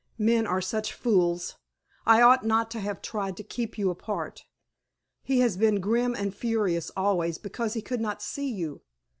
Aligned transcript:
"Men 0.17 0.47
are 0.47 0.61
such 0.61 0.93
fools. 0.93 1.57
I 2.07 2.23
ought 2.23 2.43
not 2.43 2.71
to 2.71 2.79
have 2.79 3.03
tried 3.03 3.37
to 3.37 3.43
keep 3.43 3.77
you 3.77 3.91
apart. 3.91 4.45
He 5.21 5.41
has 5.41 5.57
been 5.57 5.79
grim 5.79 6.15
and 6.15 6.33
furious 6.33 6.89
always 6.97 7.37
because 7.37 7.75
he 7.75 7.83
could 7.83 8.01
not 8.01 8.19
see 8.23 8.49
you. 8.51 8.81